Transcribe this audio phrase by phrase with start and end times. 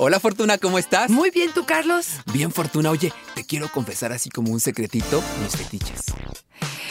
[0.00, 1.10] Hola Fortuna, ¿cómo estás?
[1.10, 2.06] Muy bien, ¿tú, Carlos?
[2.32, 2.90] Bien, Fortuna.
[2.92, 6.02] Oye, te quiero confesar así como un secretito mis fetiches.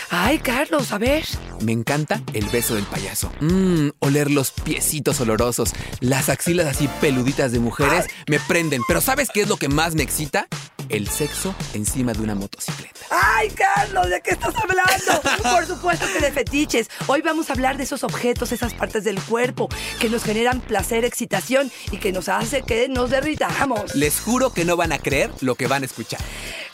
[0.10, 1.24] Ay, Carlos, a ver.
[1.62, 3.32] Me encanta el beso del payaso.
[3.40, 8.82] Mmm, oler los piecitos olorosos, las axilas así peluditas de mujeres me prenden.
[8.90, 10.48] Pero ¿sabes qué es lo que más me excita?
[10.90, 13.00] El sexo encima de una motocicleta.
[13.10, 15.22] Ay, Carlos, ¿de qué estás hablando?
[15.56, 16.90] Por supuesto que de fetiches.
[17.08, 19.70] Hoy vamos a hablar de esos objetos, esas partes del cuerpo
[20.00, 23.96] que nos generan placer, excitación y que nos hace que nos derritamos.
[23.96, 26.20] Les juro que no van a creer lo que van a escuchar.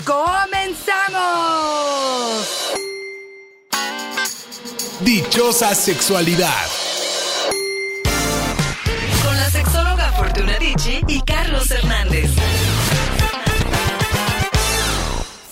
[0.06, 1.14] ¡Comenzamos!
[5.02, 6.66] Dichosa sexualidad.
[9.24, 12.30] Con la sexóloga Fortuna Dicci y Carlos Hernández.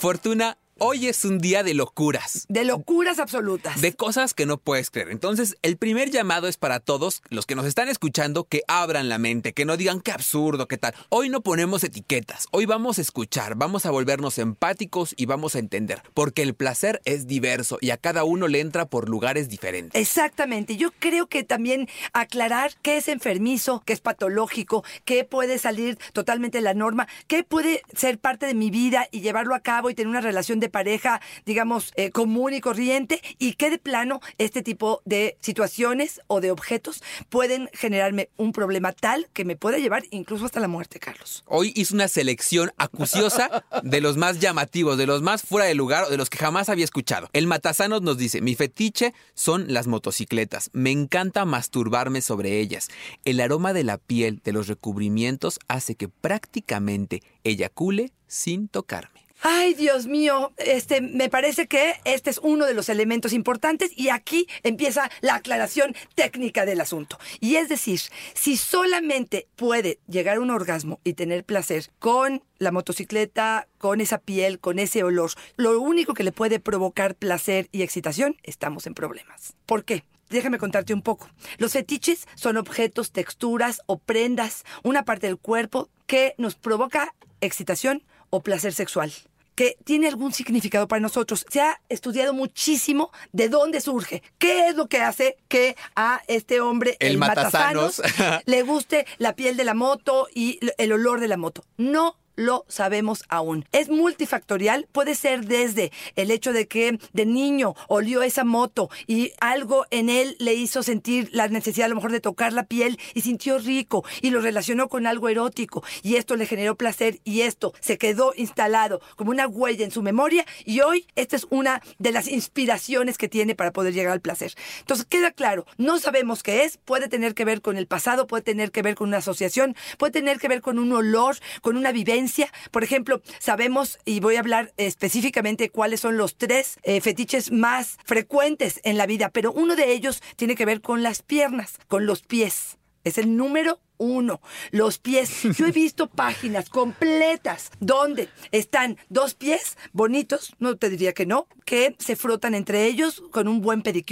[0.02, 2.44] Fortuna, hoy es un día de locuras.
[2.48, 3.80] De locuras absolutas.
[3.80, 5.10] De cosas que no puedes creer.
[5.10, 9.18] Entonces, el primer llamado es para todos los que nos están escuchando que abran la
[9.18, 10.92] mente, que no digan qué absurdo, qué tal.
[11.08, 12.48] Hoy no ponemos etiquetas.
[12.50, 16.02] Hoy vamos a escuchar, vamos a volvernos empáticos y vamos a entender.
[16.14, 20.00] Porque el placer es diverso y a cada uno le entra por lugares diferentes.
[20.00, 20.76] Exactamente.
[20.76, 26.58] Yo creo que también aclarar qué es enfermizo, qué es patológico, qué puede salir totalmente
[26.58, 29.94] de la norma, qué puede ser parte de mi vida y llevarlo a cabo y
[29.94, 34.62] tener una relación de pareja, digamos, eh, común y corriente, y qué de plano este
[34.62, 40.02] tipo de situaciones o de objetos pueden generarme un problema tal que me pueda llevar
[40.10, 41.44] incluso hasta la muerte, Carlos.
[41.46, 46.08] Hoy hice una selección acuciosa de los más llamativos, de los más fuera de lugar,
[46.08, 47.28] de los que jamás había escuchado.
[47.32, 50.70] El Matasanos nos dice, mi fetiche son las motocicletas.
[50.72, 52.88] Me encanta masturbarme sobre ellas.
[53.24, 59.22] El aroma de la piel, de los recubrimientos, hace que prácticamente eyacule sin tocarme.
[59.44, 64.08] Ay, Dios mío, este, me parece que este es uno de los elementos importantes y
[64.08, 67.18] aquí empieza la aclaración técnica del asunto.
[67.40, 68.00] Y es decir,
[68.34, 74.18] si solamente puede llegar a un orgasmo y tener placer con la motocicleta, con esa
[74.18, 78.94] piel, con ese olor, lo único que le puede provocar placer y excitación, estamos en
[78.94, 79.54] problemas.
[79.66, 80.04] ¿Por qué?
[80.30, 81.28] Déjame contarte un poco.
[81.58, 88.04] Los fetiches son objetos, texturas o prendas, una parte del cuerpo que nos provoca excitación
[88.30, 89.12] o placer sexual
[89.54, 91.44] que tiene algún significado para nosotros.
[91.50, 96.60] Se ha estudiado muchísimo de dónde surge, qué es lo que hace que a este
[96.60, 98.02] hombre, El matasanos.
[98.46, 101.64] le guste la piel de la moto y el olor de la moto.
[101.76, 103.66] No lo sabemos aún.
[103.72, 109.32] Es multifactorial, puede ser desde el hecho de que de niño olió esa moto y
[109.40, 112.98] algo en él le hizo sentir la necesidad a lo mejor de tocar la piel
[113.14, 117.42] y sintió rico y lo relacionó con algo erótico y esto le generó placer y
[117.42, 121.82] esto se quedó instalado como una huella en su memoria y hoy esta es una
[121.98, 124.54] de las inspiraciones que tiene para poder llegar al placer.
[124.80, 128.42] Entonces queda claro, no sabemos qué es, puede tener que ver con el pasado, puede
[128.42, 131.92] tener que ver con una asociación, puede tener que ver con un olor, con una
[131.92, 132.21] vivencia
[132.70, 137.98] por ejemplo, sabemos, y voy a hablar específicamente cuáles son los tres eh, fetiches más
[138.04, 142.06] frecuentes en la vida, pero uno de ellos tiene que ver con las piernas, con
[142.06, 142.78] los pies.
[143.04, 144.40] Es el número uno.
[144.70, 145.30] Los pies.
[145.56, 151.46] Yo he visto páginas completas donde están dos pies bonitos, no te diría que no,
[151.64, 154.02] que se frotan entre ellos con un buen pedicure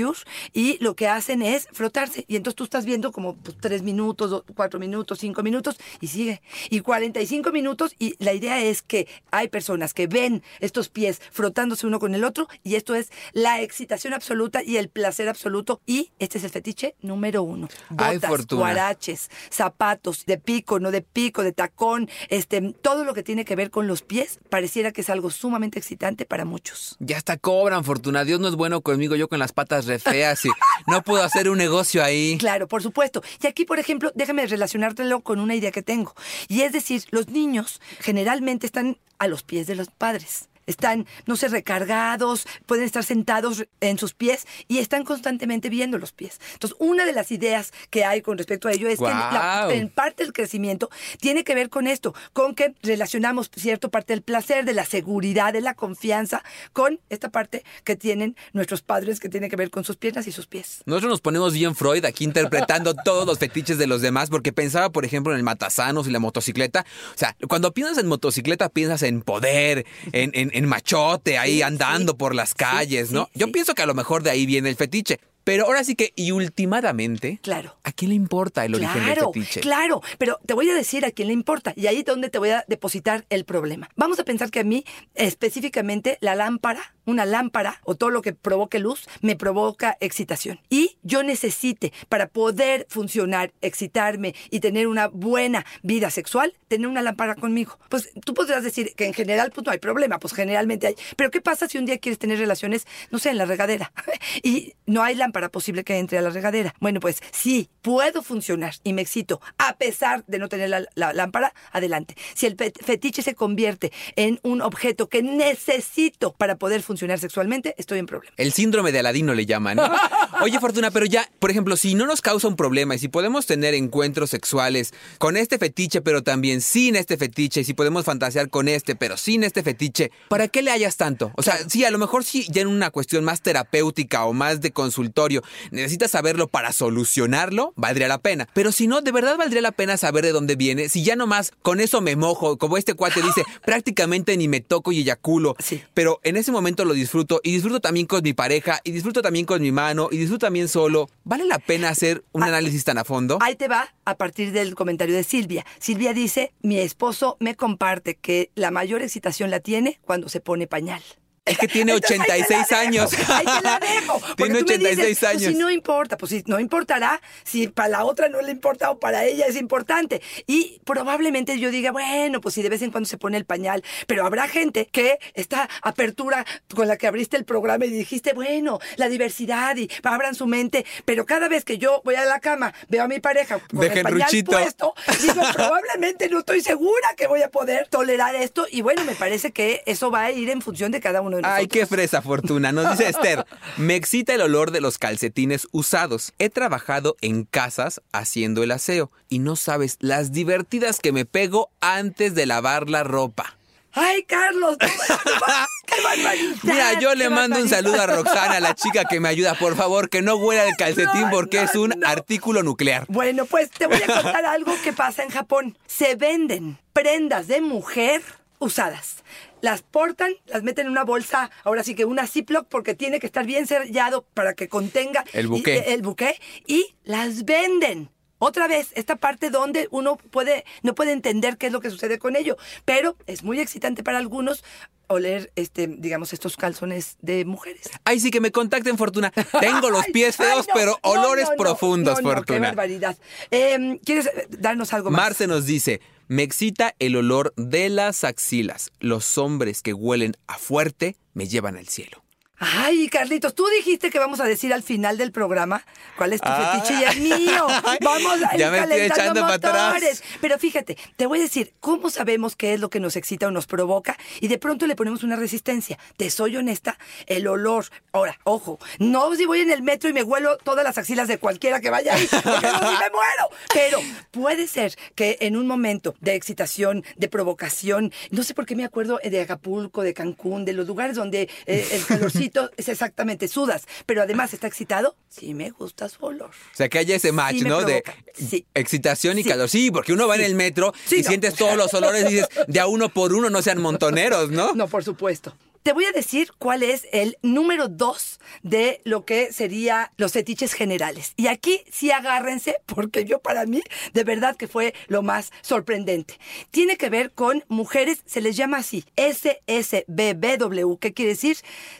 [0.52, 2.24] y lo que hacen es frotarse.
[2.28, 6.40] Y entonces tú estás viendo como pues, tres minutos, cuatro minutos, cinco minutos y sigue.
[6.70, 11.86] Y 45 minutos y la idea es que hay personas que ven estos pies frotándose
[11.86, 16.12] uno con el otro y esto es la excitación absoluta y el placer absoluto y
[16.20, 17.68] este es el fetiche número uno.
[17.90, 19.79] Botas, guaraches, zapatos
[20.26, 23.86] de pico, no de pico, de tacón, este, todo lo que tiene que ver con
[23.86, 26.96] los pies pareciera que es algo sumamente excitante para muchos.
[27.00, 28.24] Ya hasta cobran, Fortuna.
[28.24, 30.50] Dios no es bueno conmigo, yo con las patas re feas y
[30.86, 32.36] no puedo hacer un negocio ahí.
[32.50, 33.22] Claro, por supuesto.
[33.42, 36.14] Y aquí, por ejemplo, déjame relacionártelo con una idea que tengo.
[36.48, 40.48] Y es decir, los niños generalmente están a los pies de los padres.
[40.70, 46.12] Están, no sé, recargados, pueden estar sentados en sus pies y están constantemente viendo los
[46.12, 46.38] pies.
[46.54, 49.88] Entonces, una de las ideas que hay con respecto a ello es que la- en
[49.88, 50.90] parte del crecimiento
[51.20, 55.52] tiene que ver con esto, con que relacionamos cierta parte del placer, de la seguridad,
[55.52, 56.42] de la confianza,
[56.72, 60.32] con esta parte que tienen nuestros padres que tiene que ver con sus piernas y
[60.32, 60.82] sus pies.
[60.86, 64.90] Nosotros nos ponemos bien Freud aquí interpretando todos los fetiches de los demás, porque pensaba,
[64.90, 66.84] por ejemplo, en el matasanos y la motocicleta.
[67.14, 71.62] O sea, cuando piensas en motocicleta, piensas en poder, en, en- en machote, ahí Sí,
[71.62, 72.18] andando sí.
[72.18, 73.28] por las Sí, calles, ¿no?
[73.34, 75.18] Yo pienso que a lo mejor de ahí viene el fetiche.
[75.42, 77.74] Pero ahora sí que, y últimamente, Claro.
[77.82, 79.60] ¿a quién le importa el origen del fetiche?
[79.60, 82.38] claro, pero te voy a decir a quién le importa y ahí es donde te
[82.38, 83.88] voy a depositar el problema.
[83.96, 84.84] Vamos a pensar que a mí
[85.14, 90.60] específicamente la lámpara, una lámpara o todo lo que provoque luz me provoca excitación.
[90.68, 97.02] Y yo necesite, para poder funcionar, excitarme y tener una buena vida sexual, tener una
[97.02, 97.78] lámpara conmigo.
[97.88, 100.94] Pues tú podrás decir que en general pues no hay problema, pues generalmente hay.
[101.16, 103.92] Pero ¿qué pasa si un día quieres tener relaciones, no sé, en la regadera?
[104.42, 106.74] y no hay lámpara posible que entre a la regadera.
[106.80, 111.12] Bueno, pues sí, puedo funcionar y me excito a pesar de no tener la, la
[111.12, 112.14] lámpara, adelante.
[112.34, 117.74] Si el fe- fetiche se convierte en un objeto que necesito para poder funcionar sexualmente,
[117.78, 118.34] estoy en problema.
[118.36, 119.90] El síndrome de Aladino le llaman, ¿no?
[120.42, 123.46] Oye, Fortuna, pero ya, por ejemplo, si no nos causa un problema y si podemos
[123.46, 128.48] tener encuentros sexuales con este fetiche, pero también sin este fetiche, y si podemos fantasear
[128.48, 131.32] con este, pero sin este fetiche, ¿para qué le hayas tanto?
[131.36, 134.60] O sea, sí, a lo mejor sí, ya en una cuestión más terapéutica o más
[134.60, 138.48] de consultorio, necesitas saberlo para solucionarlo, valdría la pena.
[138.54, 140.88] Pero si no, de verdad valdría la pena saber de dónde viene.
[140.88, 144.92] Si ya nomás con eso me mojo, como este cuate dice, prácticamente ni me toco
[144.92, 145.56] y eyaculo.
[145.58, 145.82] Sí.
[145.94, 149.46] Pero en ese momento lo disfruto y disfruto también con mi pareja y disfruto también
[149.46, 151.08] con mi mano y disfruto también solo.
[151.24, 153.38] ¿Vale la pena hacer un Ah, análisis tan a fondo?
[153.40, 155.64] Ahí te va a partir del comentario de Silvia.
[155.78, 160.66] Silvia dice, mi esposo me comparte que la mayor excitación la tiene cuando se pone
[160.66, 161.02] pañal.
[161.46, 163.10] Es que tiene Entonces, ahí 86 años.
[163.28, 164.20] Ahí te la dejo.
[164.36, 165.52] Tiene tú me 86 dices, pues, años.
[165.52, 168.98] si no importa, pues si no importará, si para la otra no le importa o
[168.98, 170.20] para ella es importante.
[170.46, 173.82] Y probablemente yo diga, bueno, pues si de vez en cuando se pone el pañal,
[174.06, 176.44] pero habrá gente que esta apertura
[176.74, 180.84] con la que abriste el programa y dijiste, bueno, la diversidad y abran su mente,
[181.06, 183.98] pero cada vez que yo voy a la cama, veo a mi pareja con Dejen
[183.98, 184.52] el pañal ruchito.
[184.52, 189.14] puesto, digo, probablemente no estoy segura que voy a poder tolerar esto y bueno, me
[189.14, 191.48] parece que eso va a ir en función de cada uno de.
[191.48, 192.72] Ay, qué fresa fortuna.
[192.72, 193.46] Nos dice Esther,
[193.76, 196.32] me excita el olor de los calcetines usados.
[196.38, 201.70] He trabajado en casas haciendo el aseo y no sabes las divertidas que me pego
[201.80, 203.56] antes de lavar la ropa.
[203.92, 204.88] Ay, Carlos, no,
[205.86, 206.56] qué barbaridad.
[206.62, 209.54] Mira, yo le qué mando un saludo a Roxana, la chica que me ayuda.
[209.54, 213.04] Por favor, que no huela el calcetín No, porque no, es un artículo nuclear.
[213.08, 215.76] Bueno, pues te voy a contar algo que pasa en Japón.
[215.86, 218.22] Se venden prendas de mujer
[218.60, 219.16] usadas.
[219.62, 223.26] Las portan, las meten en una bolsa, ahora sí que una Ziploc, porque tiene que
[223.26, 225.76] estar bien sellado para que contenga El y- buqué.
[225.78, 228.10] eh, el buqué, y las venden.
[228.42, 232.18] Otra vez, esta parte donde uno puede, no puede entender qué es lo que sucede
[232.18, 234.64] con ello, pero es muy excitante para algunos
[235.08, 237.90] oler, este, digamos, estos calzones de mujeres.
[238.04, 239.30] Ay, sí que me contacten, Fortuna.
[239.60, 242.68] Tengo los pies ay, feos, no, pero olores no, no, profundos, no, Qué Fortuna.
[242.68, 243.18] barbaridad.
[243.50, 245.20] Em, ¿Quieres darnos algo más?
[245.20, 248.92] Marce nos dice, me excita el olor de las axilas.
[249.00, 252.22] Los hombres que huelen a fuerte me llevan al cielo.
[252.62, 255.82] Ay, Carlitos, tú dijiste que vamos a decir al final del programa
[256.18, 256.78] cuál es tu Ah.
[256.82, 257.66] fetiche y el mío.
[258.02, 259.94] Vamos a ir Ya me estoy calentando echando atrás.
[259.94, 260.22] motores.
[260.42, 263.50] Pero fíjate, te voy a decir, ¿cómo sabemos qué es lo que nos excita o
[263.50, 264.18] nos provoca?
[264.42, 265.98] Y de pronto le ponemos una resistencia.
[266.18, 267.86] Te soy honesta, el olor.
[268.12, 271.38] Ahora, ojo, no si voy en el metro y me huelo todas las axilas de
[271.38, 273.48] cualquiera que vaya ahí, porque no, me muero.
[273.72, 274.00] Pero
[274.32, 278.84] puede ser que en un momento de excitación, de provocación, no sé por qué me
[278.84, 283.86] acuerdo de Acapulco, de Cancún, de los lugares donde eh, el calorcito es exactamente sudas,
[284.06, 286.50] pero además está excitado, sí me gusta su olor.
[286.50, 287.82] O sea, que haya ese match, Sí ¿no?
[287.82, 288.02] De.
[288.34, 288.66] Sí.
[288.74, 289.48] excitación y Sí.
[289.48, 289.68] calor.
[289.68, 291.28] Sí, porque uno va en el metro y no.
[291.28, 294.72] sientes todos los olores y dices, de a uno por uno no sean montoneros, ¿no?
[294.74, 295.54] No, por supuesto.
[295.82, 300.74] Te voy a decir cuál es el número dos de lo que sería los fetiches
[300.74, 301.32] generales.
[301.36, 303.82] Y aquí sí agárrense, porque yo para mí,
[304.12, 306.38] de verdad que fue lo más sorprendente.
[306.70, 310.96] Tiene que ver con mujeres, se les llama así, SSBBW.
[310.98, 311.56] ¿Qué quiere decir?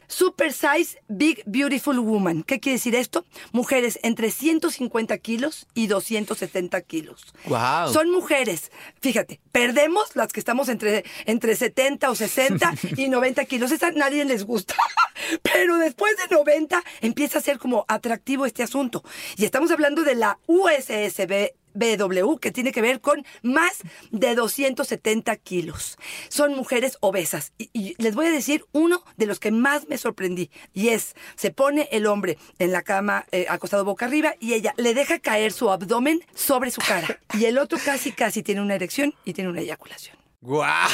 [0.09, 2.43] Super Size Big Beautiful Woman.
[2.43, 3.25] ¿Qué quiere decir esto?
[3.53, 7.33] Mujeres entre 150 kilos y 270 kilos.
[7.47, 7.91] Guau.
[7.91, 13.70] Son mujeres, fíjate, perdemos las que estamos entre, entre 70 o 60 y 90 kilos.
[13.95, 14.75] Nadie les gusta.
[15.43, 19.03] Pero después de 90 empieza a ser como atractivo este asunto.
[19.37, 21.55] Y estamos hablando de la USSB.
[21.73, 23.79] BW, que tiene que ver con más
[24.11, 25.99] de 270 kilos.
[26.29, 27.53] Son mujeres obesas.
[27.59, 30.51] Y, y les voy a decir uno de los que más me sorprendí.
[30.75, 34.75] Y es, se pone el hombre en la cama eh, acostado boca arriba y ella
[34.79, 37.21] le deja caer su abdomen sobre su cara.
[37.35, 40.20] Y el otro casi, casi tiene una erección y tiene una eyaculación.
[40.43, 40.89] ¡Guau!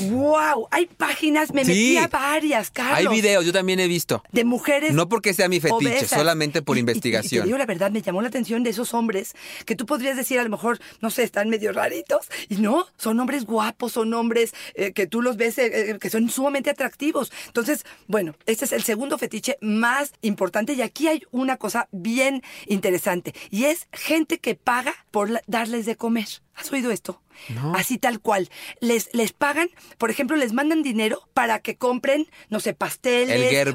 [0.00, 0.68] ¡Wow!
[0.70, 1.70] Hay páginas, me Sí.
[1.70, 2.98] metí a varias, Carlos.
[2.98, 4.22] Hay videos, yo también he visto.
[4.32, 6.18] de mujeres No porque sea mi fetiche, obesas.
[6.18, 7.44] solamente por Y- y- Y, te investigación.
[7.46, 9.34] digo la verdad, me llamó la atención de esos hombres
[9.66, 12.28] que tú podrías decir a lo mejor, no sé, están medio raritos.
[12.48, 16.08] Y no, son hombres guapos, son hombres eh, que tú los ves eh, eh, que
[16.10, 17.30] son sumamente atractivos.
[17.46, 20.72] Entonces, bueno, este es el segundo fetiche más importante.
[20.72, 23.34] Y aquí hay una cosa bien interesante.
[23.50, 26.26] Y es gente que paga por la- darles de comer.
[26.54, 27.20] ¿Has oído esto?
[27.48, 27.74] No.
[27.74, 28.48] Así tal cual.
[28.80, 29.68] Les, les pagan,
[29.98, 33.74] por ejemplo, les mandan dinero para que compren, no sé, pasteles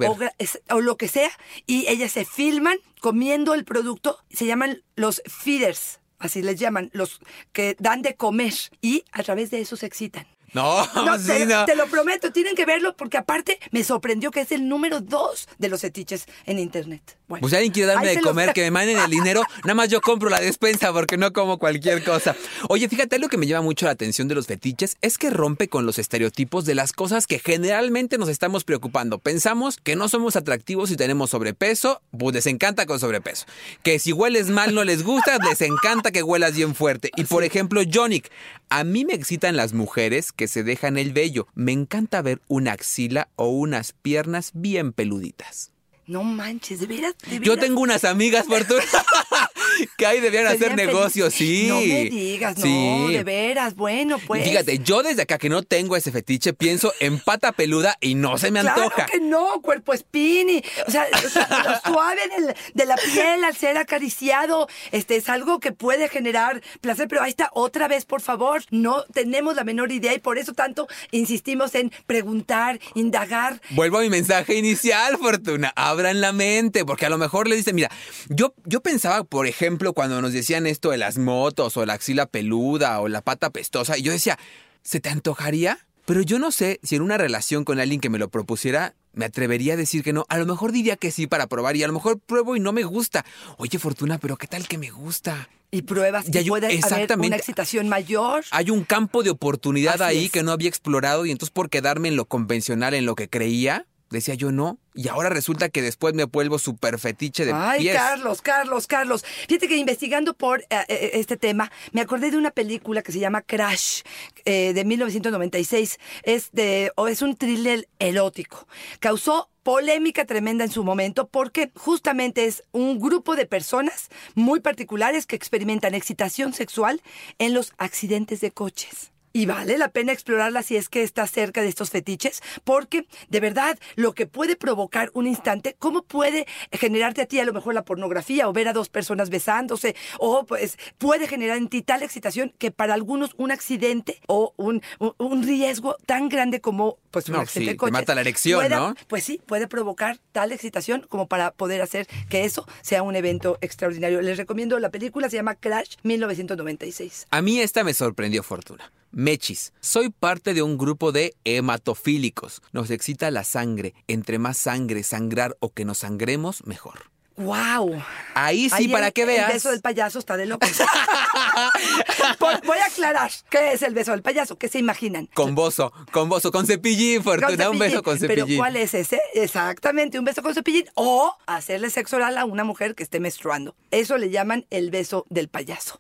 [0.70, 1.32] o lo que sea,
[1.66, 4.20] y ellas se filman comiendo el producto.
[4.30, 7.20] Se llaman los feeders, así les llaman, los
[7.52, 10.28] que dan de comer, y a través de eso se excitan.
[10.53, 11.65] No, No, sí, te, no.
[11.65, 15.48] te lo prometo, tienen que verlo porque aparte me sorprendió que es el número dos
[15.58, 17.18] de los fetiches en internet.
[17.27, 19.75] Bueno, Pues si alguien quiere darme de los- comer, que me manden el dinero, nada
[19.75, 22.36] más yo compro la despensa porque no como cualquier cosa.
[22.70, 25.68] Oye, fíjate, lo que me llama mucho la atención de los fetiches es que rompe
[25.68, 29.20] con los estereotipos de las cosas que generalmente nos estamos preocupando.
[29.20, 33.46] Pensamos que no somos atractivos si tenemos sobrepeso, pues les encanta con sobrepeso.
[33.84, 37.12] Que si hueles mal no les gusta, les encanta que huelas bien fuerte.
[37.15, 38.29] Y por ejemplo, Jonik,
[38.70, 41.48] a mí me excitan las mujeres que se dejan el vello.
[41.56, 45.72] Me encanta ver una axila o unas piernas bien peluditas.
[46.06, 48.82] No manches, de veras, de Yo tengo unas amigas, Fortuna,
[49.98, 51.68] que ahí debían hacer negocios, sí.
[51.68, 53.14] No me digas, no, Sí.
[53.14, 54.44] de veras, bueno, pues.
[54.44, 58.38] Fíjate, yo desde acá que no tengo ese fetiche, pienso en pata peluda y no
[58.38, 59.06] se me Claro antoja.
[59.06, 60.64] que no, cuerpo spinny.
[60.88, 61.48] O sea, o sea,
[61.84, 66.62] lo suave del- de la piel al ser acariciado, este es algo que puede generar
[66.82, 70.38] placer, pero ahí está otra vez, por favor, no tenemos la menor idea y por
[70.38, 73.62] eso tanto insistimos en preguntar, indagar.
[73.72, 75.72] Vuelvo a mi mensaje inicial, Fortuna.
[75.76, 77.90] Abran la mente, porque a lo mejor le dicen, mira,
[78.30, 82.26] yo, yo pensaba, por ejemplo, cuando nos decían esto de las motos o la axila
[82.26, 84.38] peluda o la pata pestosa, y yo decía,
[84.84, 85.80] ¿se te antojaría?
[86.06, 89.26] Pero yo no sé si en una relación con alguien que me lo propusiera, me
[89.26, 90.26] atrevería a decir que no.
[90.30, 92.72] A lo mejor diría que sí para probar y a lo mejor pruebo y no
[92.74, 93.26] me gusta.
[93.58, 95.50] Oye, Fortuna, pero ¿qué tal que me gusta?
[95.72, 98.44] Y pruebas Ya y yo- puede haber una excitación mayor.
[98.50, 100.32] Hay un campo de oportunidad Así ahí es.
[100.32, 103.86] que no había explorado y entonces por quedarme en lo convencional, en lo que creía,
[104.10, 104.80] decía yo no.
[104.94, 107.96] Y ahora resulta que después me vuelvo súper fetiche de Ay, pies.
[107.96, 109.25] Carlos, Carlos, Carlos.
[109.48, 113.20] Fíjate que investigando por eh, eh, este tema, me acordé de una película que se
[113.20, 114.01] llama Crash,
[114.46, 116.00] eh, de 1996.
[116.24, 118.68] Es, de, o es un thriller erótico.
[119.00, 125.28] Causó polémica tremenda en su momento porque justamente es un grupo de personas muy particulares
[125.28, 127.01] que experimentan excitación sexual
[127.38, 129.12] en los accidentes de coches.
[129.32, 133.40] Y vale la pena explorarla si es que estás cerca de estos fetiches, porque de
[133.40, 137.74] verdad lo que puede provocar un instante, ¿cómo puede generarte a ti a lo mejor
[137.76, 139.96] la pornografía o ver a dos personas besándose?
[140.18, 144.82] O pues puede generar en ti tal excitación que para algunos un accidente o un,
[145.00, 148.22] un- un riesgo tan grande como pues un No, accidente sí, de te mata la
[148.22, 148.96] erección, pueda- ¿no?
[149.08, 153.58] Pues sí, puede provocar tal excitación como para poder hacer que eso sea un evento
[153.62, 154.22] extraordinario.
[154.22, 157.28] Les recomiendo la película, se llama Crash 1996.
[157.30, 158.92] A mí esta me sorprendió, Fortuna.
[159.12, 159.74] Mechis.
[159.80, 162.62] Soy parte de un grupo de hematofílicos.
[162.72, 163.94] Nos excita la sangre.
[164.08, 167.10] Entre más sangre, sangrar o que nos sangremos, mejor.
[167.38, 168.04] ¡Wow!
[168.34, 169.48] Ahí sí, Ahí para el- que veas.
[169.50, 170.70] El beso del payaso está de locos.
[172.39, 174.58] Voy a aclarar qué es el beso del payaso.
[174.58, 175.28] ¿Qué se imaginan?
[175.34, 177.70] Con bozo, con bozo, con cepillín, Con Fortuna.
[177.70, 178.46] Un beso con cepillín.
[178.46, 179.22] Pero ¿cuál es ese?
[179.36, 180.86] Exactamente, un beso con cepillín.
[180.96, 183.74] O hacerle sexo oral a una mujer que esté menstruando.
[183.92, 185.98] Eso le llaman el beso del payaso.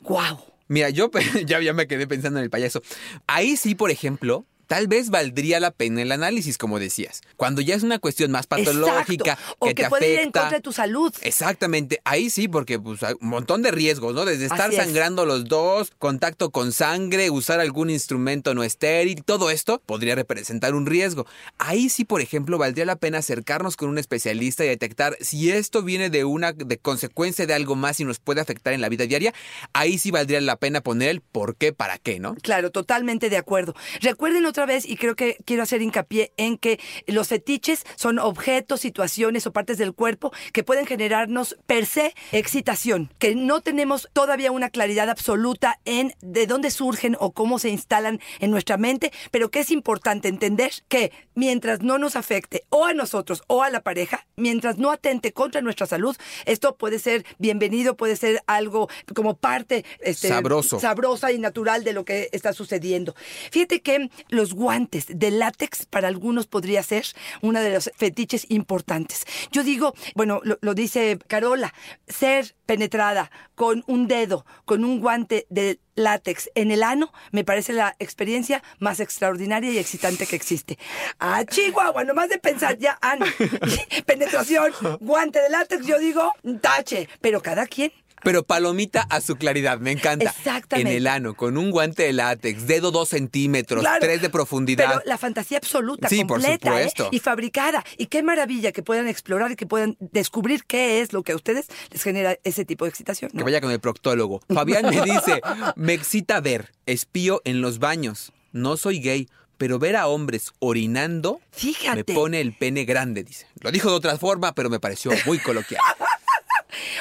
[0.00, 0.40] ¡Wow!
[0.68, 1.10] Mira, yo
[1.46, 2.82] ya, ya me quedé pensando en el payaso.
[3.26, 7.22] Ahí sí, por ejemplo, tal vez valdría la pena el análisis, como decías.
[7.36, 9.56] Cuando ya es una cuestión más patológica, Exacto.
[9.58, 10.40] O que, que, te puede ir en afecta.
[10.40, 11.12] contra de tu salud.
[11.22, 14.24] Exactamente, ahí sí, porque pues, hay un montón de riesgos, ¿no?
[14.24, 14.84] Desde estar Así es.
[14.84, 20.74] sangrando los dos, contacto con sangre, usar algún instrumento no estéril, todo esto podría representar
[20.74, 21.26] un riesgo.
[21.58, 25.82] Ahí sí, por ejemplo, valdría la pena acercarnos con un especialista y detectar si esto
[25.82, 29.06] viene de una de consecuencia de algo más y nos puede afectar en la vida
[29.06, 29.32] diaria.
[29.72, 32.34] Ahí sí valdría la pena poner el por qué, para qué, ¿no?
[32.36, 33.74] Claro, totalmente de acuerdo.
[34.00, 38.80] Recuerden otra vez, y creo que quiero hacer hincapié en que los fetiches son objetos,
[38.80, 44.52] situaciones o partes del cuerpo que pueden generarnos per se excitación, que no tenemos todavía
[44.52, 49.50] una claridad absoluta en de dónde surgen o cómo se instalan en nuestra mente, pero
[49.50, 53.82] que es importante entender que mientras no nos afecte o a nosotros o a la
[53.82, 59.36] pareja, mientras no atente contra nuestra salud, esto puede ser bienvenido, puede ser algo como
[59.36, 60.78] parte este, Sabroso.
[60.78, 63.14] sabrosa y natural de lo que está sucediendo.
[63.50, 67.06] Fíjate que los guantes de látex para algunos podría ser
[67.40, 69.24] uno de los fetiches importantes.
[69.50, 71.72] Yo digo, bueno, lo, lo dice Carola,
[72.06, 77.72] ser penetrada con un dedo, con un guante de látex en el ano, me parece
[77.72, 80.78] la experiencia más extraordinaria y excitante que existe.
[81.18, 83.26] Ah, Chihuahua, nomás de pensar ya, ano,
[84.06, 87.92] penetración, guante de látex, yo digo, tache, pero cada quien
[88.24, 90.30] Pero palomita a su claridad, me encanta.
[90.30, 90.90] Exactamente.
[90.90, 94.88] En el ano, con un guante de látex, dedo dos centímetros, Claro, tres de profundidad.
[94.88, 96.88] Pero la fantasía absoluta, Sí, por completa ¿eh?
[96.88, 97.08] supuesto.
[97.10, 97.84] y fabricada.
[97.98, 101.36] Y qué maravilla que puedan explorar y que puedan descubrir qué es lo que a
[101.36, 103.30] ustedes les genera ese tipo de excitación.
[103.34, 103.38] ¿no?
[103.38, 104.40] Que vaya con el proctólogo.
[104.52, 105.40] Fabián me dice,
[105.76, 108.32] me excita ver, espío en los baños.
[108.52, 111.96] No soy gay, pero ver a hombres orinando Fíjate.
[111.96, 113.46] me pone el pene grande, dice.
[113.60, 115.80] Lo dijo de otra forma, pero me pareció muy coloquial.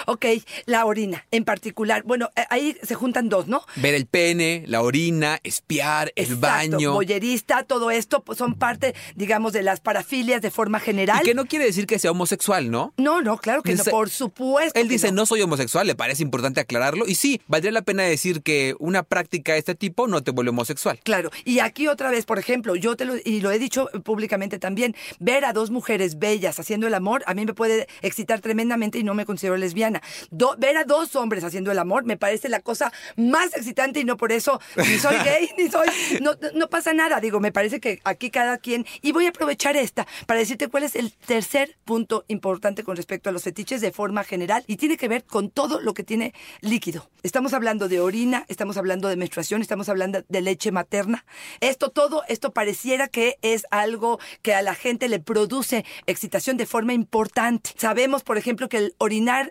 [0.06, 0.26] Ok,
[0.66, 2.04] la orina en particular.
[2.04, 3.64] Bueno, eh, ahí se juntan dos, ¿no?
[3.76, 6.94] Ver el pene, la orina, espiar, el Exacto, baño.
[6.94, 11.20] Boyerista, todo esto pues, son parte, digamos, de las parafilias de forma general.
[11.22, 12.94] Y que no quiere decir que sea homosexual, ¿no?
[12.98, 14.80] No, no, claro que no, por supuesto.
[14.80, 15.26] Él dice, no.
[15.26, 17.08] soy homosexual, le parece importante aclararlo.
[17.08, 20.50] Y sí, valdría la pena decir que una práctica de este tipo no te vuelve
[20.50, 21.00] homosexual.
[21.04, 24.60] Claro, y aquí otra vez, por ejemplo, yo te lo, y lo he dicho públicamente
[24.60, 29.00] también, ver a dos mujeres bellas haciendo el amor, a mí me puede excitar tremendamente
[29.00, 30.02] y no me considero lesbiana.
[30.32, 34.04] Do- ver a dos hombres haciendo el amor me parece la cosa más excitante y
[34.04, 35.88] no por eso ni soy gay, ni soy,
[36.22, 39.78] no, no pasa nada, digo, me parece que aquí cada quien, y voy a aprovechar
[39.78, 43.92] esta para decirte cuál es el tercer punto importante con respecto a los fetiches de
[43.92, 47.10] forma general y tiene que ver con todo lo que tiene líquido.
[47.24, 51.24] Estamos hablando de orina, estamos hablando de menstruación, estamos hablando de leche materna.
[51.60, 56.66] Esto todo, esto pareciera que es algo que a la gente le produce excitación de
[56.66, 57.72] forma importante.
[57.78, 59.51] Sabemos, por ejemplo, que el orinar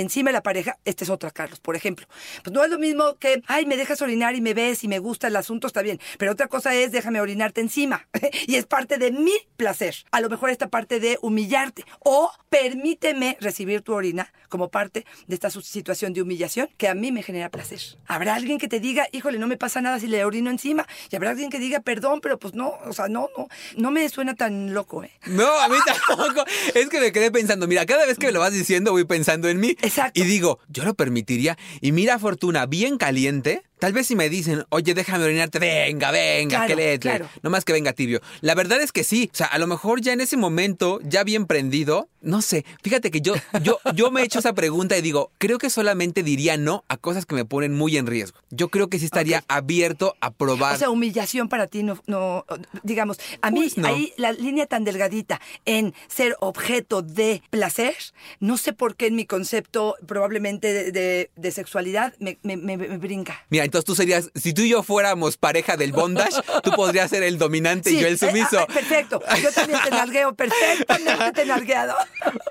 [0.00, 2.06] encima de la pareja, este es otra, Carlos, por ejemplo.
[2.42, 4.98] Pues no es lo mismo que, ay, me dejas orinar y me ves y me
[4.98, 6.00] gusta el asunto, está bien.
[6.18, 8.06] Pero otra cosa es, déjame orinarte encima.
[8.46, 9.96] y es parte de mi placer.
[10.10, 11.84] A lo mejor esta parte de humillarte.
[12.00, 17.10] O permíteme recibir tu orina como parte de esta situación de humillación que a mí
[17.12, 17.80] me genera placer.
[18.06, 20.86] Habrá alguien que te diga, híjole, no me pasa nada si le orino encima.
[21.10, 24.08] Y habrá alguien que diga, perdón, pero pues no, o sea, no, no, no me
[24.08, 25.10] suena tan loco, ¿eh?
[25.26, 26.44] No, a mí tampoco.
[26.74, 29.48] Es que me quedé pensando, mira, cada vez que me lo vas diciendo voy pensando
[29.48, 29.76] en mí.
[29.84, 30.20] Exacto.
[30.20, 31.56] Y digo, yo lo permitiría.
[31.80, 33.62] Y mira, Fortuna, bien caliente.
[33.78, 37.28] Tal vez si me dicen, oye, déjame orinarte, venga, venga, Claro, que le claro.
[37.42, 38.20] No más que venga tibio.
[38.40, 39.30] La verdad es que sí.
[39.32, 42.64] O sea, a lo mejor ya en ese momento, ya bien prendido, no sé.
[42.82, 46.22] Fíjate que yo, yo, yo me he hecho esa pregunta y digo, creo que solamente
[46.22, 48.38] diría no a cosas que me ponen muy en riesgo.
[48.50, 50.74] Yo creo que sí estaría abierto a probar.
[50.74, 52.44] O sea, humillación para ti no, no
[52.82, 53.88] digamos, a mí Pues no.
[53.88, 57.94] ahí la línea tan delgadita en ser objeto de placer,
[58.40, 62.76] no sé por qué en mi concepto probablemente de, de- de sexualidad me, me- me-
[62.76, 63.44] me brinca.
[63.50, 67.22] Mira, entonces tú serías, si tú y yo fuéramos pareja del bondage, tú podrías ser
[67.22, 68.58] el dominante y yo el eh, sumiso.
[68.60, 71.94] ah, perfecto, yo también te nalgueo, perfectamente te nalgueado.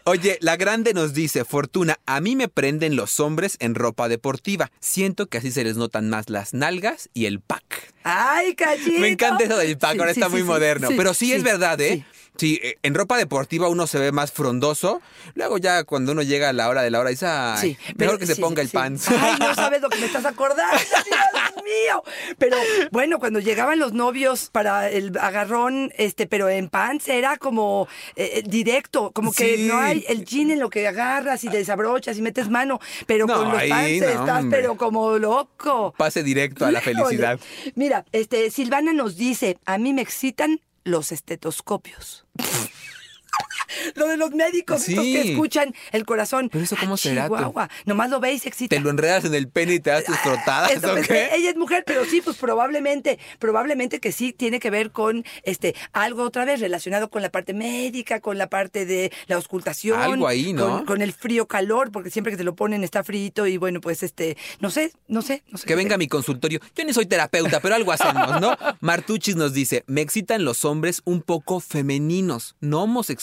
[0.06, 4.72] Oye, la grande nos dice, Fortuna, a mí me prenden los hombres en ropa deportiva.
[4.80, 7.94] Siento que así se les notan más las nalgas y el pack.
[8.04, 9.00] Ay, cachito.
[9.00, 10.90] Me encanta eso del pack, Sí, ahora sí, está sí, muy moderno.
[10.96, 12.06] Pero sí, es verdad, ¿eh?
[12.38, 12.60] Sí.
[12.64, 15.02] Eh, en ropa deportiva uno se ve más frondoso.
[15.36, 17.96] Luego ya cuando uno llega a la hora de la hora dice, ay, Sí, mejor
[17.98, 19.08] pero- que se sí, ponga el pants.
[19.10, 22.04] Ay, no sabes lo que me estás acordando, Dios mío.
[22.38, 22.58] Pero
[22.92, 28.32] bueno, cuando llegaban los novios para el agarrón, este, pero en pants era como eh,
[28.36, 32.22] eh, directo, como que no hay el jean en lo que agarras y desabrochas y
[32.22, 34.60] metes mano, pero No, con los ahí pants no, estás hombre.
[34.60, 35.94] pero como loco.
[35.98, 37.40] Pase directo a la felicidad.
[37.76, 42.26] Mira, este Silvana nos dice, a mí me excitan los estetoscopios.
[43.96, 46.50] Lo de los médicos, estos que escuchan el corazón.
[46.52, 47.36] Pero eso, ¿cómo Ah, será, tú?
[47.36, 47.70] Chihuahua.
[47.86, 48.76] Nomás lo veis excita.
[48.76, 50.38] ¿Te lo enredas en el pene y te das tus o
[50.82, 51.30] pues, qué?
[51.34, 55.76] Ella es mujer, pero sí, pues probablemente, probablemente que sí tiene que ver con este
[55.92, 60.00] algo otra vez relacionado con la parte médica, con la parte de la auscultación.
[60.00, 60.68] Algo ahí, ¿no?
[60.68, 63.82] Con, con el frío calor, porque siempre que te lo ponen está frito y bueno,
[63.82, 65.66] pues este, no sé, no sé, no sé.
[65.66, 66.60] Que venga a mi consultorio.
[66.76, 68.56] Yo ni soy terapeuta, pero algo hacemos, ¿no?
[68.82, 73.23] Martuchis nos dice, me excitan los hombres un poco femeninos, no homosexuales,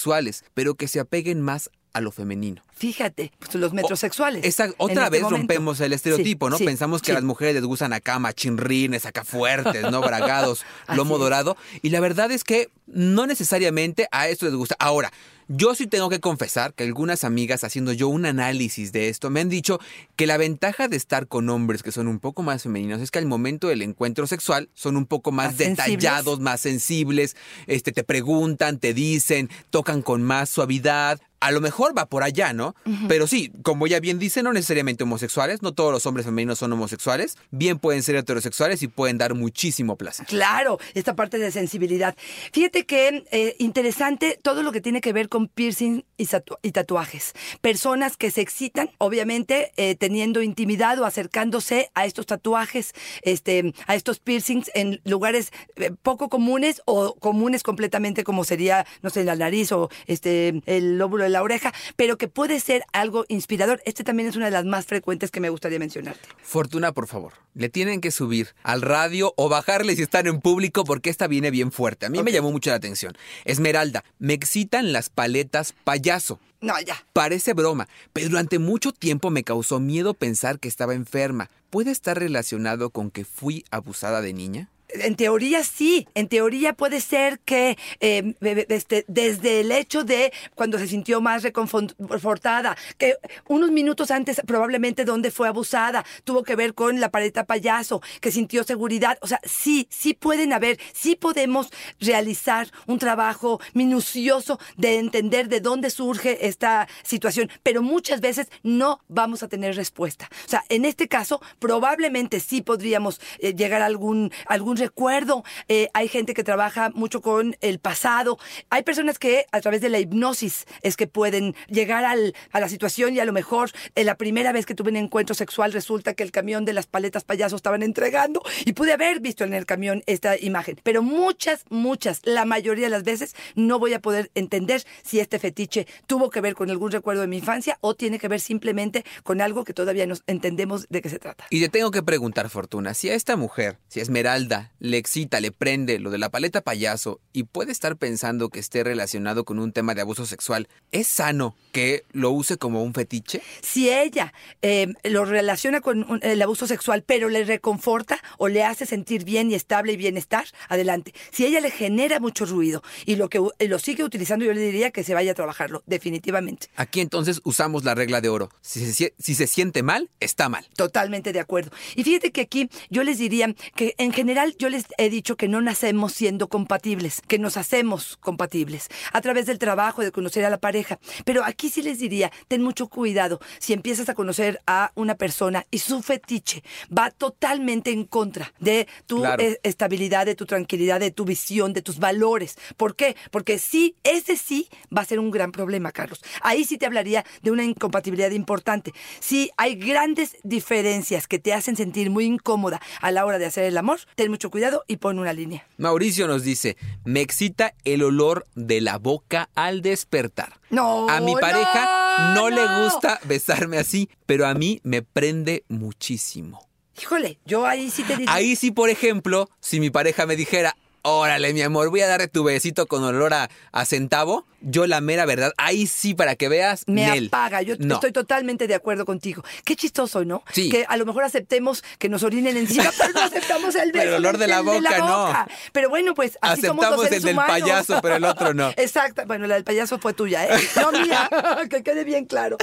[0.55, 2.63] pero que se apeguen más a lo femenino.
[2.77, 4.45] Fíjate, pues los metrosexuales.
[4.45, 5.39] Esa, otra este vez momento.
[5.39, 6.59] rompemos el estereotipo, Sí, ¿no?
[6.59, 7.11] sí, Pensamos que sí.
[7.13, 10.01] a las mujeres les gustan acá machinrines, acá fuertes, ¿no?
[10.01, 11.57] Bragados, lomo dorado.
[11.83, 14.77] Y la verdad es que no necesariamente a esto les gusta.
[14.79, 15.13] Ahora,
[15.53, 19.41] yo sí tengo que confesar que algunas amigas, haciendo yo un análisis de esto, me
[19.41, 19.81] han dicho
[20.15, 23.19] que la ventaja de estar con hombres que son un poco más femeninos es que
[23.19, 25.87] al momento del encuentro sexual son un poco más, Más sensibles.
[25.99, 27.37] detallados, más sensibles,
[27.67, 31.21] este, te preguntan, te dicen, tocan con más suavidad.
[31.41, 32.75] A lo mejor va por allá, ¿no?
[33.09, 36.73] Pero sí, como ya bien dice, no necesariamente homosexuales, no todos los hombres femeninos son
[36.73, 40.27] homosexuales, bien pueden ser heterosexuales y pueden dar muchísimo placer.
[40.27, 42.15] Claro, esta parte de sensibilidad.
[42.53, 46.73] Fíjate que eh, interesante todo lo que tiene que ver con piercing y, tatu- y
[46.73, 47.33] tatuajes.
[47.63, 53.95] Personas que se excitan, obviamente, eh, teniendo intimidad o acercándose a estos tatuajes, este, a
[53.95, 59.37] estos piercings en lugares eh, poco comunes o comunes completamente, como sería, no sé, la
[59.37, 63.81] nariz o este, el lóbulo de la oreja, pero que puede ser algo inspirador.
[63.85, 66.29] Este también es una de las más frecuentes que me gustaría mencionarte.
[66.43, 70.85] Fortuna, por favor, le tienen que subir al radio o bajarle si están en público
[70.85, 72.07] porque esta viene bien fuerte.
[72.07, 73.17] A mí me llamó mucho la atención.
[73.45, 76.41] Esmeralda, me excitan las paletas payaso.
[76.61, 77.03] No, ya.
[77.13, 81.51] Parece broma, pero durante mucho tiempo me causó miedo pensar que estaba enferma.
[81.71, 84.69] ¿Puede estar relacionado con que fui abusada de niña?
[84.95, 90.79] En teoría sí, en teoría puede ser que be- este, desde el hecho de cuando
[90.79, 93.17] se sintió más reconfortada, que
[93.49, 98.33] unos minutos antes probablemente donde fue abusada, tuvo que ver con la paleta payaso, que
[98.33, 104.99] sintió seguridad, o sea, sí, sí pueden haber, sí podemos realizar un trabajo minucioso de
[104.99, 110.29] entender de dónde surge esta situación, pero muchas veces no vamos a tener respuesta.
[110.47, 115.45] O sea, en este caso probablemente sí podríamos eh, llegar a algún, algún recuerdo.
[115.69, 118.39] Eh, hay gente que trabaja mucho con el pasado.
[118.71, 122.69] Hay personas que a través de la hipnosis es que pueden llegar al- a la
[122.69, 126.15] situación y a lo mejor eh, la primera vez que tuve un encuentro sexual resulta
[126.15, 129.67] que el camión de las paletas payasos estaban entregando y pude haber visto en el
[129.67, 130.81] camión esta imagen.
[130.83, 135.39] Pero muchas, muchas, la mayoría de las veces no voy a poder entender si este
[135.39, 139.05] fetiche tuvo que ver con algún recuerdo de mi infancia o tiene que ver simplemente
[139.23, 141.45] con algo que todavía no entendemos de qué se trata.
[141.51, 145.41] Y te tengo que preguntar, Fortuna, si a esta mujer, si a Esmeralda, le excita,
[145.41, 149.59] le prende lo de la paleta payaso y puede estar pensando que esté relacionado con
[149.59, 153.43] un tema de abuso sexual, ¿es sano que lo use como un fetiche?
[153.61, 158.87] Si ella eh, lo relaciona con el abuso sexual, pero le reconforta o le hace
[158.87, 161.15] sentir bien y estable y bienestar, adelante.
[161.31, 164.91] Si ella le genera mucho ruido y lo que lo sigue utilizando, yo le diría
[164.91, 166.69] que se vaya a trabajarlo, definitivamente.
[166.77, 168.51] Aquí entonces usamos la regla de oro.
[168.61, 170.67] Si se, si se siente mal, está mal.
[170.77, 171.71] Totalmente de acuerdo.
[171.95, 175.49] Y fíjate que aquí yo les diría que en general yo les he dicho que
[175.49, 180.51] no nacemos siendo compatibles, que nos hacemos compatibles a través del trabajo, de conocer a
[180.51, 180.99] la pareja.
[181.25, 185.67] Pero aquí sí les diría, ten mucho cuidado si empiezas a conocer a una persona
[185.71, 186.63] y su fetiche
[186.97, 188.20] va totalmente en contra
[188.61, 189.43] de tu Claro.
[189.43, 192.57] eh, estabilidad, de tu tranquilidad, de tu visión, de tus valores.
[192.77, 193.17] ¿Por qué?
[193.31, 196.21] Porque sí, ese sí va a ser un gran problema, Carlos.
[196.43, 198.93] Ahí sí te hablaría de una incompatibilidad importante.
[199.21, 203.65] Si hay grandes diferencias que te hacen sentir muy incómoda a la hora de hacer
[203.65, 205.67] el amor, ten mucho cuidado y pon una línea.
[205.79, 210.61] Mauricio nos dice, me excita el olor de la boca al despertar.
[210.71, 215.65] No, A mi pareja no, no, le gusta besarme así, pero a mí me prende
[215.69, 216.70] muchísimo.
[217.01, 218.33] Híjole, yo ahí sí te diría.
[218.33, 222.29] Ahí sí, por ejemplo, si mi pareja me dijera, órale, mi amor, voy a darle
[222.29, 226.49] tu besito con olor a, a centavo, yo la mera verdad, ahí sí para que
[226.49, 227.27] veas, Me Nel.
[227.29, 227.95] apaga, yo No.
[227.95, 229.43] estoy totalmente de acuerdo contigo.
[229.65, 230.43] Qué chistoso, ¿no?
[230.53, 230.69] Sí.
[230.69, 234.05] Que a lo mejor aceptemos que nos orinen encima, pero no aceptamos el beso.
[234.05, 235.35] Pero el olor de la boca, no.
[235.73, 237.61] Pero bueno, pues así somos Aceptamos los seres el del humanos.
[237.61, 238.71] payaso, pero el otro no.
[238.77, 239.23] Exacto.
[239.27, 240.61] Bueno, la del payaso fue tuya, ¿eh?
[240.77, 241.31] No mía.
[241.71, 242.59] que quede bien claro.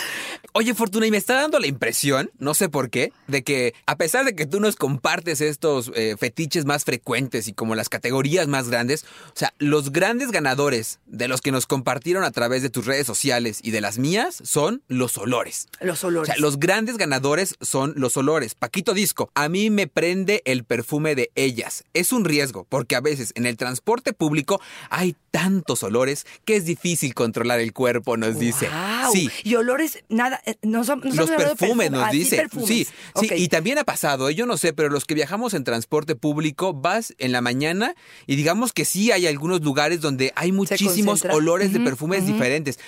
[0.53, 3.95] Oye, Fortuna, y me está dando la impresión, no sé por qué, de que a
[3.95, 8.26] pesar de que tú nos compartes estos eh, fetiches más frecuentes y como las categorías
[8.47, 12.69] más grandes, o sea, los grandes ganadores de los que nos compartieron a través de
[12.69, 15.67] tus redes sociales y de las mías son los olores.
[15.79, 16.27] Los O olores.
[16.27, 18.55] sea, los grandes ganadores son los olores.
[18.55, 21.83] Paquito Disco, a mí me prende el perfume de ellas.
[21.93, 24.59] Es un riesgo, porque a veces en el transporte público
[24.89, 28.67] hay tantos olores que es difícil controlar el cuerpo, nos dice.
[28.67, 29.11] Guau.
[29.13, 29.29] Sí.
[29.43, 31.89] Y olores, nada, eh, no son, no Los perfumes perfume.
[31.89, 32.37] nos Ah, dice.
[32.37, 32.67] perfumes.
[32.67, 33.31] Sí, sí, Ok.
[33.37, 34.35] y también ha pasado, ¿eh?
[34.35, 38.35] yo no sé, pero los que viajamos en transporte público, vas en la mañana y
[38.35, 42.79] digamos que sí hay algunos lugares donde hay muchísimos olores de perfumes diferentes.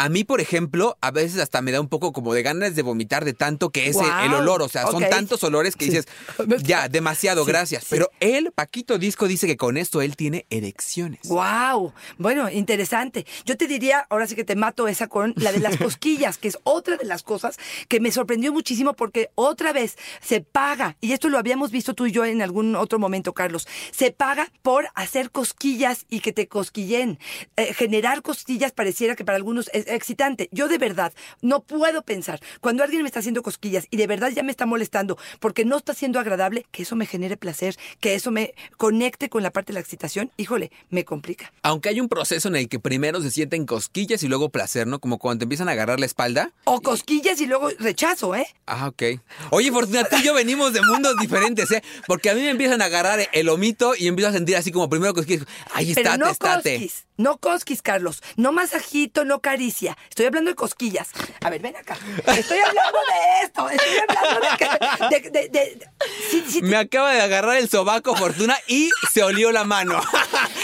[0.00, 2.82] A mí, por ejemplo, a veces hasta me da un poco como de ganas de
[2.82, 4.62] vomitar de tanto que es el- olor.
[4.62, 5.90] O sea, son tantos olores que Sí.
[5.90, 6.06] dices,
[6.62, 7.82] ya, demasiado, gracias.
[7.82, 7.88] sí.
[7.90, 11.22] Pero él, Paquito Disco, dice que con esto él tiene erecciones.
[11.28, 13.26] Wow, bueno, interesante.
[13.44, 16.46] Yo te diría, ahora sí que te mato esa con la de las cosquillas, que
[16.46, 17.56] es otra de las cosas
[17.88, 22.06] que me sorprendió muchísimo porque otra vez se paga, y esto lo habíamos visto tú
[22.06, 26.46] y yo en algún otro momento, Carlos, se paga por hacer cosquillas y que te
[26.46, 27.18] cosquillen.
[27.56, 30.48] Eh, generar cosquillas pareciera que para algunos es excitante.
[30.52, 34.30] Yo de verdad no puedo pensar, cuando alguien me está haciendo cosquillas y de verdad
[34.30, 38.14] ya me está molestando porque no está siendo agradable, que eso me genere placer, que
[38.14, 41.52] eso me conecte con la parte de la excitación, híjole, me complica.
[41.62, 44.98] Aunque hay un proceso en el que primero se sienten cosquillas y luego placer, ¿no?
[45.00, 46.52] Como cuando te empiezan a agarrar la espalda.
[46.64, 48.46] O cosquillas y luego rechazo, ¿eh?
[48.66, 49.02] Ah, ok.
[49.50, 51.82] Oye, Fortuna, tú y yo venimos de mundos diferentes, ¿eh?
[52.06, 54.88] Porque a mí me empiezan a agarrar el omito y empiezo a sentir así como
[54.88, 55.46] primero cosquillas.
[55.72, 56.74] Ay, Pero estate, no estate.
[56.74, 58.22] cosquis, no cosquis, Carlos.
[58.36, 59.77] No masajito, no caricia.
[59.86, 61.08] Estoy hablando de cosquillas.
[61.42, 61.96] A ver, ven acá.
[62.26, 63.68] Estoy hablando de esto.
[63.70, 65.28] Estoy hablando de que...
[65.30, 65.88] De, de- de-
[66.30, 70.00] sí, sí, Me acaba de agarrar el sobaco, Fortuna, y se olió la mano.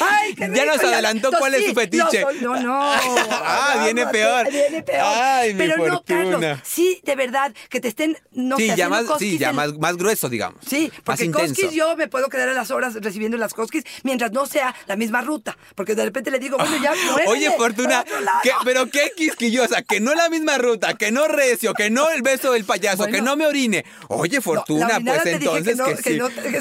[0.00, 2.20] ¡Ay, qué Ya nos rico, adelantó Entonces, cuál es su fetiche.
[2.40, 2.92] No, no, no.
[3.30, 4.50] Ah, viene peor.
[4.50, 5.00] Viene peor.
[5.04, 6.30] Ay, mi Pero no, fortuna.
[6.40, 9.74] Carlos, sí, de verdad, que te estén, no sí, ya más, sí, ya en- más,
[9.78, 10.60] más grueso, digamos.
[10.68, 14.46] Sí, porque cosquis yo me puedo quedar a las horas recibiendo las cosquis mientras no
[14.46, 15.56] sea la misma ruta.
[15.74, 16.92] Porque de repente le digo, bueno, ya
[17.26, 18.04] Oye, Fortuna,
[18.42, 22.22] que- pero qué quisquillosa, que no la misma ruta, que no recio, que no el
[22.22, 23.14] beso del payaso, Bueno.
[23.16, 23.84] que no me orine.
[24.08, 26.50] Oye, Fortuna, pues entonces que no, que, que sí.
[26.50, 26.60] que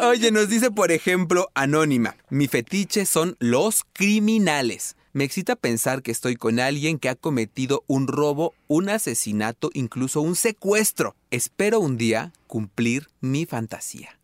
[0.06, 4.96] Oye, nos dice, por ejemplo, Anónima, mi fetiche son los criminales.
[5.12, 10.20] Me excita pensar que estoy con alguien que ha cometido un robo, un asesinato, incluso
[10.20, 11.14] un secuestro.
[11.30, 14.18] Espero un día cumplir mi fantasía.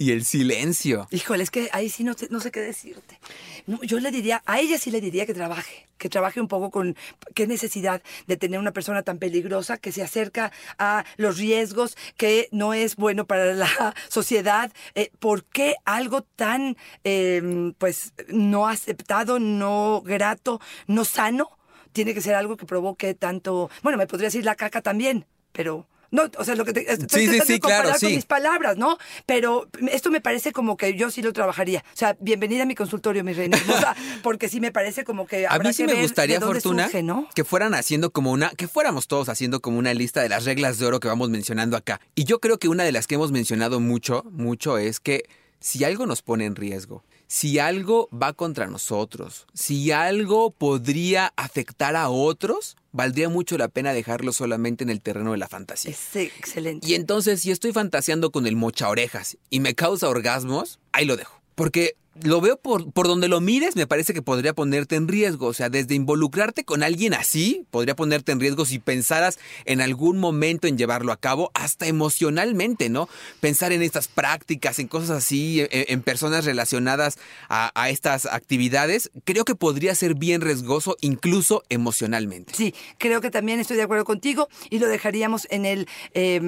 [0.00, 1.06] Y el silencio.
[1.10, 3.20] Híjole, es que ahí sí no, no sé qué decirte.
[3.66, 6.70] No, yo le diría, a ella sí le diría que trabaje, que trabaje un poco
[6.70, 6.96] con
[7.34, 12.48] qué necesidad de tener una persona tan peligrosa que se acerca a los riesgos, que
[12.50, 14.72] no es bueno para la sociedad.
[14.94, 21.58] Eh, ¿Por qué algo tan, eh, pues, no aceptado, no grato, no sano?
[21.92, 23.68] Tiene que ser algo que provoque tanto...
[23.82, 25.89] Bueno, me podría decir la caca también, pero...
[26.10, 28.14] No, o sea, lo que te, estoy Sí, sí, tratando sí, de comparar claro, con
[28.14, 28.98] mis palabras, ¿no?
[29.26, 31.84] Pero esto me parece como que yo sí lo trabajaría.
[31.86, 35.46] O sea, bienvenida a mi consultorio, mi reina hermosa, porque sí me parece como que
[35.46, 37.28] A mí sí que me ver gustaría, Fortuna, surge, ¿no?
[37.34, 40.78] que fueran haciendo como una, que fuéramos todos haciendo como una lista de las reglas
[40.78, 42.00] de oro que vamos mencionando acá.
[42.14, 45.24] Y yo creo que una de las que hemos mencionado mucho, mucho es que
[45.60, 51.94] si algo nos pone en riesgo, si algo va contra nosotros, si algo podría afectar
[51.94, 55.92] a otros, valdría mucho la pena dejarlo solamente en el terreno de la fantasía.
[55.92, 56.88] Es excelente.
[56.88, 61.16] Y entonces, si estoy fantaseando con el mocha orejas y me causa orgasmos, ahí lo
[61.16, 61.40] dejo.
[61.54, 65.46] Porque lo veo por, por donde lo mires, me parece que podría ponerte en riesgo.
[65.46, 70.18] O sea, desde involucrarte con alguien así, podría ponerte en riesgo si pensaras en algún
[70.18, 73.08] momento en llevarlo a cabo, hasta emocionalmente, ¿no?
[73.40, 77.18] Pensar en estas prácticas, en cosas así, en, en personas relacionadas
[77.48, 82.54] a, a estas actividades, creo que podría ser bien riesgoso, incluso emocionalmente.
[82.54, 86.40] Sí, creo que también estoy de acuerdo contigo y lo dejaríamos en el eh,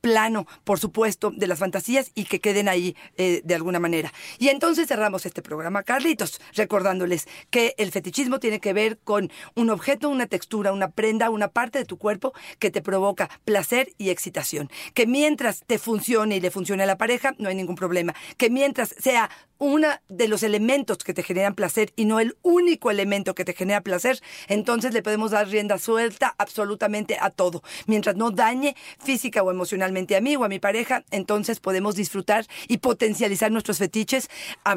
[0.00, 4.12] plano, por supuesto, de las fantasías y que queden ahí eh, de alguna manera.
[4.38, 9.70] Y entonces cerramos este programa, Carlitos, recordándoles que el fetichismo tiene que ver con un
[9.70, 14.10] objeto, una textura, una prenda, una parte de tu cuerpo que te provoca placer y
[14.10, 14.68] excitación.
[14.92, 18.14] Que mientras te funcione y le funcione a la pareja, no hay ningún problema.
[18.36, 19.30] Que mientras sea
[19.62, 23.54] uno de los elementos que te generan placer y no el único elemento que te
[23.54, 27.62] genera placer, entonces le podemos dar rienda suelta absolutamente a todo.
[27.86, 32.44] Mientras no dañe física o emocionalmente a mí o a mi pareja, entonces podemos disfrutar
[32.66, 34.28] y potencializar nuestros fetiches.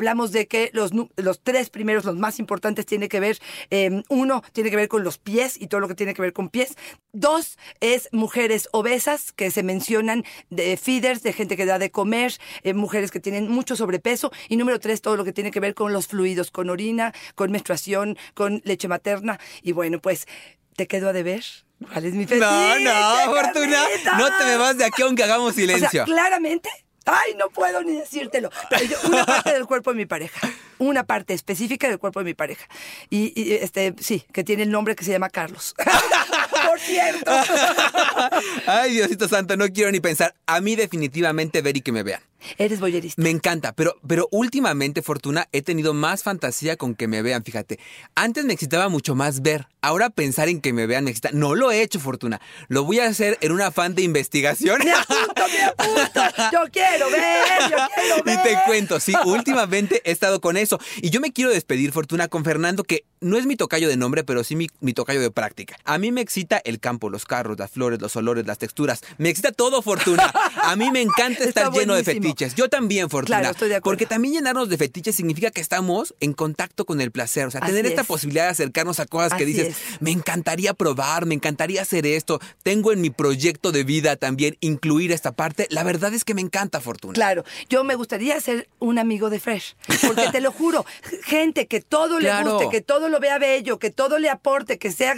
[0.05, 3.39] Hablamos de que los, los tres primeros, los más importantes, tiene que ver,
[3.71, 6.31] eh, uno, tiene que ver con los pies y todo lo que tiene que ver
[6.31, 6.75] con pies.
[7.11, 12.35] Dos, es mujeres obesas que se mencionan de feeders, de gente que da de comer,
[12.61, 14.31] eh, mujeres que tienen mucho sobrepeso.
[14.47, 17.51] Y número tres, todo lo que tiene que ver con los fluidos, con orina, con
[17.51, 19.39] menstruación, con leche materna.
[19.63, 20.27] Y bueno, pues,
[20.75, 21.43] ¿te quedo a deber?
[21.91, 22.45] ¿Cuál es mi fetiche?
[22.45, 23.83] No, no, Fortuna,
[24.19, 26.05] no te me vas de aquí aunque hagamos O sea, silencio.
[26.05, 26.69] claramente.
[27.05, 28.49] Ay, no puedo ni decírtelo.
[28.69, 30.39] Pero una parte del cuerpo de mi pareja.
[30.79, 32.67] Una parte específica del cuerpo de mi pareja.
[33.09, 35.75] Y, y, este, sí, que tiene el nombre que se llama Carlos.
[36.67, 37.31] Por cierto.
[38.65, 40.35] Ay, Diosito Santo, no quiero ni pensar.
[40.47, 42.21] A mí definitivamente ver y que me vean.
[42.57, 43.21] Eres boyerista.
[43.21, 47.79] Me encanta, pero, pero últimamente, Fortuna, he tenido más fantasía con que me vean, fíjate.
[48.15, 49.67] Antes me excitaba mucho más ver.
[49.81, 51.29] Ahora pensar en que me vean me excita.
[51.31, 52.41] No lo he hecho, Fortuna.
[52.67, 54.81] Lo voy a hacer en un afán de investigación.
[54.83, 56.21] Me apunto, me apunto.
[56.51, 58.39] Yo quiero ver, yo quiero ver.
[58.39, 60.79] Y te cuento, sí, últimamente he estado con eso.
[60.97, 64.23] Y yo me quiero despedir, Fortuna, con Fernando, que no es mi tocayo de nombre,
[64.23, 65.77] pero sí mi, mi tocayo de práctica.
[65.83, 69.01] A mí me excita el campo, los carros, las flores, los olores, las texturas.
[69.17, 70.31] Me excita todo, Fortuna.
[70.61, 72.34] A mí me encanta Está estar lleno de buenísimo.
[72.35, 72.55] Fetiches.
[72.55, 73.39] Yo también, Fortuna.
[73.39, 73.95] Claro, estoy de acuerdo.
[73.95, 77.47] Porque también llenarnos de fetiches significa que estamos en contacto con el placer.
[77.47, 78.07] O sea, tener esta es.
[78.07, 80.01] posibilidad de acercarnos a cosas que dices, es.
[80.01, 82.39] me encantaría probar, me encantaría hacer esto.
[82.63, 85.67] Tengo en mi proyecto de vida también incluir esta parte.
[85.69, 87.13] La verdad es que me encanta, Fortuna.
[87.13, 90.85] Claro, yo me gustaría ser un amigo de Fresh, porque te lo juro,
[91.23, 94.91] gente que todo le guste, que todo lo vea bello, que todo le aporte, que
[94.91, 95.15] sea,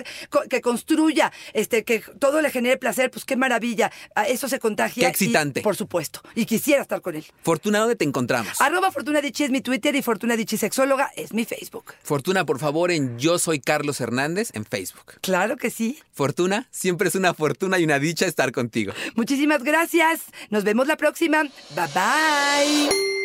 [0.50, 5.02] que construya, este, que todo le genere placer, pues qué maravilla, A eso se contagia.
[5.02, 5.62] Qué y, excitante.
[5.62, 7.26] por supuesto, y quisiera estar con él.
[7.44, 8.60] Fortuna, ¿dónde te encontramos?
[8.62, 11.94] Arroba Fortuna Dichi es mi Twitter y Fortuna Dichi Sexóloga es mi Facebook.
[12.04, 15.14] Fortuna, por favor, en Yo Soy Carlos Hernández en Facebook.
[15.22, 16.00] Claro que sí.
[16.14, 18.94] Fortuna, siempre es una fortuna y una dicha estar contigo.
[19.16, 20.22] Muchísimas gracias.
[20.50, 21.44] Nos vemos la próxima.
[21.76, 23.17] Bye bye.